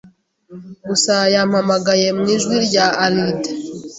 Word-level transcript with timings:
gusa 0.87 1.15
yampamagaye 1.33 2.07
mu 2.17 2.25
ijwi 2.35 2.55
rya 2.67 2.85
Alide 3.05 3.51